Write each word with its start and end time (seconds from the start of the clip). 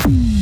Mm-hmm. 0.00 0.39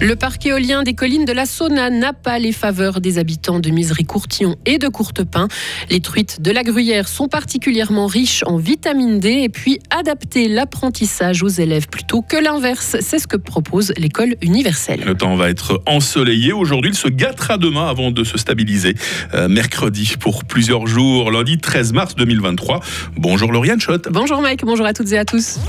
Le 0.00 0.16
parc 0.16 0.44
éolien 0.44 0.82
des 0.82 0.94
collines 0.94 1.24
de 1.24 1.32
la 1.32 1.46
Sauna 1.46 1.88
n'a 1.88 2.12
pas 2.12 2.38
les 2.38 2.52
faveurs 2.52 3.00
des 3.00 3.18
habitants 3.18 3.60
de 3.60 3.70
Misery-Courtillon 3.70 4.56
et 4.66 4.78
de 4.78 4.88
Courtepin. 4.88 5.48
Les 5.88 6.00
truites 6.00 6.42
de 6.42 6.50
la 6.50 6.62
Gruyère 6.64 7.08
sont 7.08 7.28
particulièrement 7.28 8.06
riches 8.06 8.42
en 8.46 8.56
vitamine 8.56 9.20
D 9.20 9.30
et 9.30 9.48
puis 9.48 9.78
adapter 9.90 10.48
l'apprentissage 10.48 11.42
aux 11.42 11.48
élèves 11.48 11.88
plutôt 11.88 12.22
que 12.22 12.36
l'inverse. 12.36 12.96
C'est 13.00 13.18
ce 13.18 13.26
que 13.26 13.36
propose 13.36 13.92
l'école 13.96 14.34
universelle. 14.42 15.02
Le 15.06 15.14
temps 15.14 15.36
va 15.36 15.48
être 15.48 15.80
ensoleillé 15.86 16.52
aujourd'hui. 16.52 16.90
Il 16.90 16.96
se 16.96 17.08
gâtera 17.08 17.56
demain 17.56 17.86
avant 17.86 18.10
de 18.10 18.24
se 18.24 18.36
stabiliser 18.36 18.94
euh, 19.32 19.48
mercredi 19.48 20.14
pour 20.18 20.44
plusieurs 20.44 20.86
jours, 20.86 21.30
lundi 21.30 21.58
13 21.58 21.92
mars 21.92 22.14
2023. 22.16 22.80
Bonjour 23.16 23.52
Lauriane 23.52 23.80
Schott. 23.80 24.08
Bonjour 24.10 24.42
Mike, 24.42 24.64
bonjour 24.64 24.86
à 24.86 24.92
toutes 24.92 25.12
et 25.12 25.18
à 25.18 25.24
tous. 25.24 25.60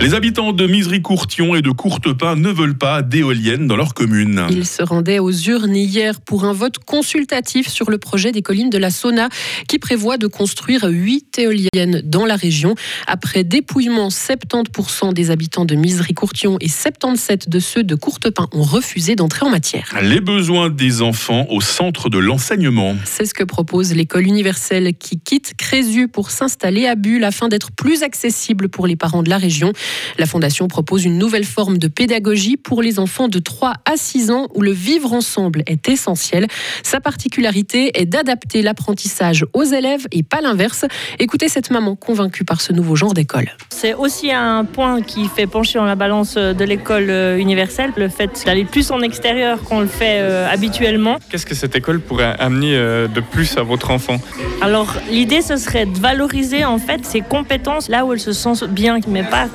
Les 0.00 0.14
habitants 0.14 0.54
de 0.54 0.66
Misery-Courtillon 0.66 1.54
et 1.54 1.60
de 1.60 1.70
Courtepin 1.70 2.34
ne 2.34 2.48
veulent 2.48 2.78
pas 2.78 3.02
d'éoliennes 3.02 3.66
dans 3.66 3.76
leur 3.76 3.92
commune. 3.92 4.46
Ils 4.50 4.64
se 4.64 4.82
rendaient 4.82 5.18
aux 5.18 5.30
urnes 5.30 5.76
hier 5.76 6.22
pour 6.22 6.44
un 6.44 6.54
vote 6.54 6.78
consultatif 6.78 7.68
sur 7.68 7.90
le 7.90 7.98
projet 7.98 8.32
des 8.32 8.40
collines 8.40 8.70
de 8.70 8.78
la 8.78 8.90
Sauna 8.90 9.28
qui 9.68 9.78
prévoit 9.78 10.16
de 10.16 10.26
construire 10.26 10.84
8 10.84 11.38
éoliennes 11.40 12.00
dans 12.02 12.24
la 12.24 12.36
région. 12.36 12.76
Après 13.06 13.44
dépouillement, 13.44 14.08
70% 14.08 15.12
des 15.12 15.30
habitants 15.30 15.66
de 15.66 15.74
Misery-Courtillon 15.74 16.56
et 16.62 16.68
77% 16.68 17.50
de 17.50 17.58
ceux 17.58 17.82
de 17.82 17.94
Courtepin 17.94 18.48
ont 18.52 18.62
refusé 18.62 19.16
d'entrer 19.16 19.44
en 19.44 19.50
matière. 19.50 19.94
Les 20.00 20.22
besoins 20.22 20.70
des 20.70 21.02
enfants 21.02 21.46
au 21.50 21.60
centre 21.60 22.08
de 22.08 22.16
l'enseignement. 22.16 22.96
C'est 23.04 23.26
ce 23.26 23.34
que 23.34 23.44
propose 23.44 23.94
l'école 23.94 24.26
universelle 24.26 24.94
qui 24.94 25.20
quitte 25.20 25.52
Crézu 25.58 26.08
pour 26.08 26.30
s'installer 26.30 26.86
à 26.86 26.94
Bulle 26.94 27.24
afin 27.24 27.48
d'être 27.48 27.70
plus 27.70 28.02
accessible 28.02 28.70
pour 28.70 28.86
les 28.86 28.96
parents 28.96 29.22
de 29.22 29.28
la 29.28 29.36
région. 29.36 29.74
La 30.18 30.26
Fondation 30.26 30.68
propose 30.68 31.04
une 31.04 31.18
nouvelle 31.18 31.44
forme 31.44 31.78
de 31.78 31.88
pédagogie 31.88 32.56
pour 32.56 32.82
les 32.82 32.98
enfants 32.98 33.28
de 33.28 33.38
3 33.38 33.74
à 33.84 33.96
6 33.96 34.30
ans 34.30 34.48
où 34.54 34.62
le 34.62 34.72
vivre 34.72 35.12
ensemble 35.12 35.62
est 35.66 35.88
essentiel. 35.88 36.46
Sa 36.82 37.00
particularité 37.00 38.00
est 38.00 38.06
d'adapter 38.06 38.62
l'apprentissage 38.62 39.44
aux 39.52 39.64
élèves 39.64 40.06
et 40.12 40.22
pas 40.22 40.40
l'inverse. 40.40 40.84
Écoutez 41.18 41.48
cette 41.48 41.70
maman 41.70 41.96
convaincue 41.96 42.44
par 42.44 42.60
ce 42.60 42.72
nouveau 42.72 42.96
genre 42.96 43.14
d'école. 43.14 43.50
C'est 43.70 43.94
aussi 43.94 44.32
un 44.32 44.64
point 44.64 45.02
qui 45.02 45.26
fait 45.28 45.46
pencher 45.46 45.78
dans 45.78 45.84
la 45.84 45.96
balance 45.96 46.34
de 46.36 46.64
l'école 46.64 47.10
euh, 47.10 47.36
universelle, 47.38 47.92
le 47.96 48.08
fait 48.08 48.30
d'aller 48.44 48.64
plus 48.64 48.90
en 48.90 49.00
extérieur 49.00 49.62
qu'on 49.62 49.80
le 49.80 49.86
fait 49.86 50.20
euh, 50.20 50.48
habituellement. 50.48 51.18
Qu'est-ce 51.30 51.46
que 51.46 51.54
cette 51.54 51.76
école 51.76 52.00
pourrait 52.00 52.36
amener 52.38 52.74
euh, 52.74 53.08
de 53.08 53.20
plus 53.20 53.56
à 53.56 53.62
votre 53.62 53.90
enfant? 53.90 54.18
Alors 54.60 54.94
l'idée 55.10 55.42
ce 55.42 55.56
serait 55.56 55.86
de 55.86 55.98
valoriser 55.98 56.64
en 56.64 56.78
fait 56.78 57.04
ses 57.04 57.20
compétences 57.20 57.88
là 57.88 58.04
où 58.04 58.12
elle 58.12 58.20
se 58.20 58.32
sent 58.32 58.66
bien, 58.68 58.98
mais 59.08 59.22
pas 59.22 59.48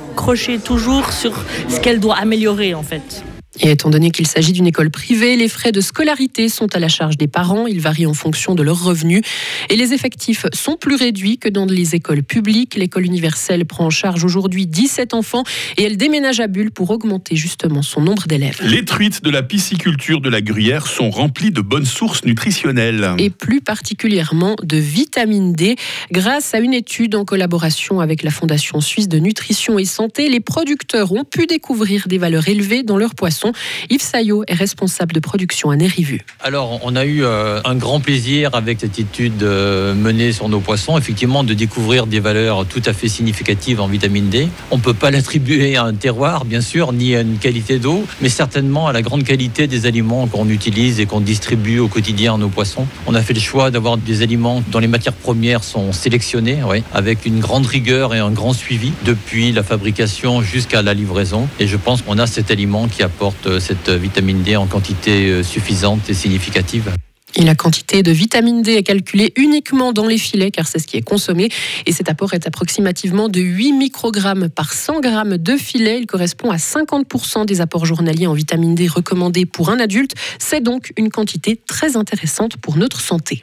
toujours 0.58 1.12
sur 1.12 1.32
ce 1.68 1.80
qu'elle 1.80 2.00
doit 2.00 2.16
améliorer 2.16 2.74
en 2.74 2.82
fait. 2.82 3.22
Et 3.60 3.70
étant 3.70 3.90
donné 3.90 4.10
qu'il 4.10 4.26
s'agit 4.26 4.52
d'une 4.52 4.66
école 4.66 4.90
privée, 4.90 5.36
les 5.36 5.48
frais 5.48 5.72
de 5.72 5.80
scolarité 5.80 6.48
sont 6.48 6.74
à 6.74 6.78
la 6.78 6.88
charge 6.88 7.16
des 7.16 7.26
parents. 7.26 7.66
Ils 7.66 7.80
varient 7.80 8.06
en 8.06 8.14
fonction 8.14 8.54
de 8.54 8.62
leurs 8.62 8.82
revenus. 8.82 9.22
Et 9.70 9.76
les 9.76 9.94
effectifs 9.94 10.46
sont 10.52 10.76
plus 10.76 10.96
réduits 10.96 11.38
que 11.38 11.48
dans 11.48 11.64
les 11.64 11.94
écoles 11.94 12.22
publiques. 12.22 12.74
L'école 12.74 13.06
universelle 13.06 13.64
prend 13.64 13.86
en 13.86 13.90
charge 13.90 14.24
aujourd'hui 14.24 14.66
17 14.66 15.14
enfants 15.14 15.44
et 15.78 15.84
elle 15.84 15.96
déménage 15.96 16.40
à 16.40 16.48
Bulle 16.48 16.70
pour 16.70 16.90
augmenter 16.90 17.36
justement 17.36 17.82
son 17.82 18.02
nombre 18.02 18.26
d'élèves. 18.26 18.58
Les 18.62 18.84
truites 18.84 19.24
de 19.24 19.30
la 19.30 19.42
pisciculture 19.42 20.20
de 20.20 20.28
la 20.28 20.42
Gruyère 20.42 20.86
sont 20.86 21.10
remplies 21.10 21.50
de 21.50 21.60
bonnes 21.60 21.86
sources 21.86 22.24
nutritionnelles. 22.24 23.14
Et 23.18 23.30
plus 23.30 23.60
particulièrement 23.60 24.56
de 24.62 24.76
vitamine 24.76 25.52
D. 25.52 25.76
Grâce 26.12 26.54
à 26.54 26.58
une 26.58 26.74
étude 26.74 27.14
en 27.14 27.24
collaboration 27.24 28.00
avec 28.00 28.22
la 28.22 28.30
Fondation 28.30 28.80
suisse 28.80 29.08
de 29.08 29.18
nutrition 29.18 29.78
et 29.78 29.84
santé, 29.84 30.28
les 30.28 30.40
producteurs 30.40 31.12
ont 31.12 31.24
pu 31.24 31.46
découvrir 31.46 32.06
des 32.08 32.18
valeurs 32.18 32.48
élevées 32.48 32.82
dans 32.82 32.96
leurs 32.96 33.14
poissons 33.14 33.45
Yves 33.90 34.02
Saillot 34.02 34.44
est 34.46 34.54
responsable 34.54 35.12
de 35.12 35.20
production 35.20 35.70
à 35.70 35.76
Nérivu. 35.76 36.20
Alors, 36.40 36.80
on 36.82 36.96
a 36.96 37.04
eu 37.04 37.24
euh, 37.24 37.60
un 37.64 37.74
grand 37.74 38.00
plaisir 38.00 38.50
avec 38.52 38.80
cette 38.80 38.98
étude 38.98 39.42
euh, 39.42 39.94
menée 39.94 40.32
sur 40.32 40.48
nos 40.48 40.60
poissons, 40.60 40.98
effectivement, 40.98 41.44
de 41.44 41.54
découvrir 41.54 42.06
des 42.06 42.20
valeurs 42.20 42.66
tout 42.66 42.82
à 42.84 42.92
fait 42.92 43.08
significatives 43.08 43.80
en 43.80 43.86
vitamine 43.86 44.28
D. 44.28 44.48
On 44.70 44.76
ne 44.76 44.82
peut 44.82 44.94
pas 44.94 45.10
l'attribuer 45.10 45.76
à 45.76 45.84
un 45.84 45.94
terroir, 45.94 46.44
bien 46.44 46.60
sûr, 46.60 46.92
ni 46.92 47.14
à 47.14 47.20
une 47.20 47.38
qualité 47.38 47.78
d'eau, 47.78 48.04
mais 48.20 48.28
certainement 48.28 48.86
à 48.86 48.92
la 48.92 49.02
grande 49.02 49.24
qualité 49.24 49.66
des 49.66 49.86
aliments 49.86 50.26
qu'on 50.26 50.48
utilise 50.48 51.00
et 51.00 51.06
qu'on 51.06 51.20
distribue 51.20 51.78
au 51.78 51.88
quotidien 51.88 52.34
à 52.34 52.38
nos 52.38 52.48
poissons. 52.48 52.86
On 53.06 53.14
a 53.14 53.22
fait 53.22 53.34
le 53.34 53.40
choix 53.40 53.70
d'avoir 53.70 53.96
des 53.96 54.22
aliments 54.22 54.62
dont 54.68 54.78
les 54.78 54.88
matières 54.88 55.14
premières 55.14 55.64
sont 55.64 55.92
sélectionnées, 55.92 56.58
avec 56.92 57.26
une 57.26 57.40
grande 57.40 57.66
rigueur 57.66 58.14
et 58.14 58.18
un 58.18 58.30
grand 58.30 58.52
suivi 58.52 58.92
depuis 59.04 59.52
la 59.52 59.62
fabrication 59.62 60.42
jusqu'à 60.42 60.82
la 60.82 60.94
livraison. 60.94 61.48
Et 61.58 61.66
je 61.66 61.76
pense 61.76 62.02
qu'on 62.02 62.18
a 62.18 62.26
cet 62.26 62.50
aliment 62.50 62.88
qui 62.88 63.02
apporte 63.02 63.35
euh, 63.46 63.60
cette 63.60 63.90
vitamine 63.90 64.42
D 64.42 64.56
en 64.56 64.66
quantité 64.66 65.30
euh, 65.30 65.42
suffisante 65.42 66.08
et 66.08 66.14
significative. 66.14 66.90
Et 67.38 67.42
la 67.42 67.54
quantité 67.54 68.02
de 68.02 68.12
vitamine 68.12 68.62
D 68.62 68.72
est 68.72 68.82
calculée 68.82 69.34
uniquement 69.36 69.92
dans 69.92 70.06
les 70.06 70.16
filets 70.16 70.50
car 70.50 70.66
c'est 70.66 70.78
ce 70.78 70.86
qui 70.86 70.96
est 70.96 71.02
consommé. 71.02 71.50
Et 71.84 71.92
cet 71.92 72.08
apport 72.08 72.32
est 72.32 72.46
approximativement 72.46 73.28
de 73.28 73.40
8 73.40 73.72
microgrammes 73.72 74.48
par 74.48 74.72
100 74.72 75.00
grammes 75.00 75.36
de 75.36 75.56
filet. 75.56 75.98
Il 76.00 76.06
correspond 76.06 76.50
à 76.50 76.56
50% 76.56 77.44
des 77.44 77.60
apports 77.60 77.84
journaliers 77.84 78.26
en 78.26 78.32
vitamine 78.32 78.74
D 78.74 78.86
recommandés 78.86 79.44
pour 79.44 79.68
un 79.68 79.78
adulte. 79.80 80.14
C'est 80.38 80.62
donc 80.62 80.94
une 80.96 81.10
quantité 81.10 81.60
très 81.66 81.96
intéressante 81.96 82.56
pour 82.56 82.78
notre 82.78 83.00
santé. 83.00 83.42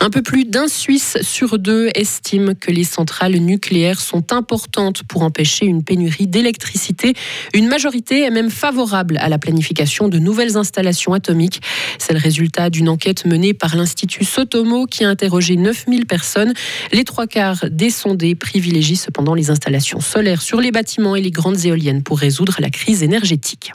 Un 0.00 0.10
peu 0.10 0.22
plus 0.22 0.44
d'un 0.44 0.68
Suisse 0.68 1.18
sur 1.22 1.58
deux 1.58 1.88
estime 1.94 2.54
que 2.54 2.70
les 2.70 2.84
centrales 2.84 3.36
nucléaires 3.36 4.00
sont 4.00 4.32
importantes 4.32 5.02
pour 5.02 5.22
empêcher 5.22 5.66
une 5.66 5.82
pénurie 5.82 6.26
d'électricité. 6.26 7.14
Une 7.52 7.68
majorité 7.68 8.22
est 8.22 8.30
même 8.30 8.50
favorable 8.50 9.18
à 9.18 9.28
la 9.28 9.38
planification 9.38 10.08
de 10.08 10.18
nouvelles 10.18 10.56
installations 10.56 11.14
atomiques. 11.14 11.60
C'est 11.98 12.12
le 12.12 12.20
résultat 12.20 12.70
d'une 12.70 12.88
enquête 12.88 13.24
menée 13.24 13.54
par 13.54 13.76
l'Institut 13.76 14.24
Sotomo 14.24 14.86
qui 14.86 15.04
a 15.04 15.08
interrogé 15.08 15.56
9000 15.56 16.06
personnes. 16.06 16.54
Les 16.92 17.04
trois 17.04 17.26
quarts 17.26 17.64
des 17.70 17.90
sondés 17.90 18.34
privilégient 18.34 18.96
cependant 18.96 19.34
les 19.34 19.50
installations 19.50 20.00
solaires 20.00 20.42
sur 20.42 20.60
les 20.60 20.70
bâtiments 20.70 21.16
et 21.16 21.20
les 21.20 21.30
grandes 21.30 21.64
éoliennes 21.64 22.02
pour 22.02 22.18
résoudre 22.18 22.56
la 22.60 22.70
crise 22.70 23.02
énergétique. 23.02 23.72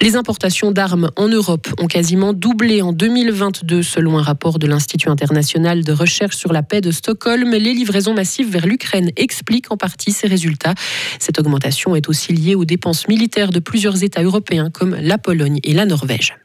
Les 0.00 0.16
importations 0.16 0.70
d'armes 0.70 1.10
en 1.16 1.28
Europe 1.28 1.68
ont 1.78 1.86
quasiment 1.86 2.32
doublé 2.32 2.82
en 2.82 2.92
2022 2.92 3.82
selon 3.82 4.18
un 4.18 4.22
rapport 4.22 4.58
de 4.58 4.66
l'Institut 4.66 5.08
international 5.08 5.84
de 5.84 5.92
recherche 5.92 6.36
sur 6.36 6.52
la 6.52 6.62
paix 6.62 6.80
de 6.80 6.90
Stockholm. 6.90 7.50
Les 7.50 7.74
livraisons 7.74 8.14
massives 8.14 8.50
vers 8.50 8.66
l'Ukraine 8.66 9.10
expliquent 9.16 9.72
en 9.72 9.76
partie 9.76 10.12
ces 10.12 10.26
résultats. 10.26 10.74
Cette 11.18 11.38
augmentation 11.38 11.96
est 11.96 12.08
aussi 12.08 12.32
liée 12.32 12.54
aux 12.54 12.64
dépenses 12.64 13.08
militaires 13.08 13.50
de 13.50 13.58
plusieurs 13.58 14.02
États 14.02 14.22
européens 14.22 14.70
comme 14.70 14.94
la 14.94 15.18
Pologne 15.18 15.60
et 15.64 15.74
la 15.74 15.86
Norvège. 15.86 16.36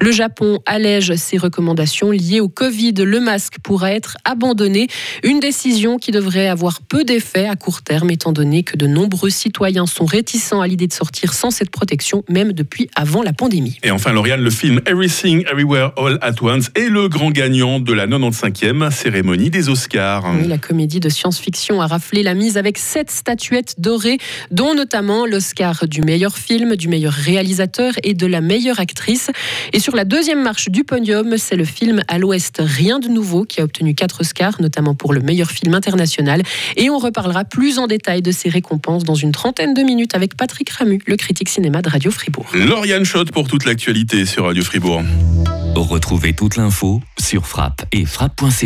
Le 0.00 0.12
Japon 0.12 0.60
allège 0.66 1.14
ses 1.16 1.38
recommandations 1.38 2.10
liées 2.10 2.40
au 2.40 2.48
Covid. 2.48 2.94
Le 2.94 3.20
masque 3.20 3.56
pourra 3.62 3.92
être 3.92 4.16
abandonné, 4.24 4.88
une 5.22 5.40
décision 5.40 5.98
qui 5.98 6.10
devrait 6.10 6.48
avoir 6.48 6.80
peu 6.82 7.04
d'effet 7.04 7.46
à 7.46 7.56
court 7.56 7.82
terme 7.82 8.10
étant 8.10 8.32
donné 8.32 8.62
que 8.62 8.76
de 8.76 8.86
nombreux 8.86 9.30
citoyens 9.30 9.86
sont 9.86 10.04
réticents 10.04 10.60
à 10.60 10.66
l'idée 10.66 10.86
de 10.86 10.92
sortir 10.92 11.32
sans 11.32 11.50
cette 11.50 11.70
protection, 11.70 12.24
même 12.28 12.52
depuis 12.52 12.88
avant 12.94 13.22
la 13.22 13.32
pandémie. 13.32 13.78
Et 13.82 13.90
enfin, 13.90 14.12
Lauriane, 14.12 14.40
le 14.40 14.50
film 14.50 14.80
Everything 14.86 15.44
Everywhere 15.50 15.92
All 15.96 16.18
at 16.20 16.34
Once 16.42 16.70
est 16.74 16.88
le 16.88 17.08
grand 17.08 17.30
gagnant 17.30 17.80
de 17.80 17.92
la 17.92 18.06
95e 18.06 18.90
cérémonie 18.90 19.50
des 19.50 19.68
Oscars. 19.68 20.24
la 20.46 20.58
comédie 20.58 21.00
de 21.00 21.08
science-fiction 21.08 21.80
a 21.80 21.86
raflé 21.86 22.22
la 22.22 22.34
mise 22.34 22.56
avec 22.56 22.78
sept 22.78 23.10
statuettes 23.10 23.74
dorées, 23.78 24.18
dont 24.50 24.74
notamment 24.74 25.26
l'Oscar 25.26 25.86
du 25.86 26.02
meilleur 26.02 26.36
film, 26.36 26.76
du 26.76 26.88
meilleur 26.88 27.12
réalisateur 27.12 27.94
et 28.02 28.14
de 28.14 28.26
la 28.26 28.40
meilleure 28.40 28.80
actrice. 28.80 29.30
Et 29.72 29.80
sur 29.82 29.96
la 29.96 30.04
deuxième 30.04 30.40
marche 30.40 30.68
du 30.68 30.84
podium, 30.84 31.36
c'est 31.36 31.56
le 31.56 31.64
film 31.64 32.02
À 32.06 32.18
l'Ouest, 32.18 32.62
rien 32.64 33.00
de 33.00 33.08
nouveau, 33.08 33.44
qui 33.44 33.60
a 33.60 33.64
obtenu 33.64 33.94
quatre 33.94 34.20
Oscars, 34.20 34.60
notamment 34.60 34.94
pour 34.94 35.12
le 35.12 35.20
meilleur 35.20 35.50
film 35.50 35.74
international. 35.74 36.42
Et 36.76 36.88
on 36.88 36.98
reparlera 36.98 37.44
plus 37.44 37.80
en 37.80 37.88
détail 37.88 38.22
de 38.22 38.30
ces 38.30 38.48
récompenses 38.48 39.02
dans 39.02 39.16
une 39.16 39.32
trentaine 39.32 39.74
de 39.74 39.82
minutes 39.82 40.14
avec 40.14 40.36
Patrick 40.36 40.70
Ramu, 40.70 41.00
le 41.04 41.16
critique 41.16 41.48
cinéma 41.48 41.82
de 41.82 41.88
Radio 41.88 42.12
Fribourg. 42.12 42.46
Lauriane 42.54 43.04
Schott 43.04 43.32
pour 43.32 43.48
toute 43.48 43.64
l'actualité 43.64 44.24
sur 44.24 44.44
Radio 44.44 44.62
Fribourg. 44.62 45.02
Retrouvez 45.74 46.32
toute 46.32 46.56
l'info 46.56 47.00
sur 47.18 47.46
frappe 47.48 47.84
et 47.90 48.06
frappe.ch. 48.06 48.62